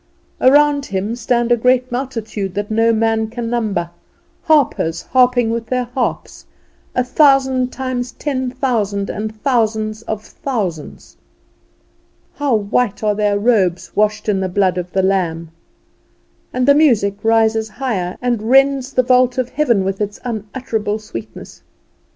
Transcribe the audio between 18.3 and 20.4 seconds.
rends the vault of heaven with its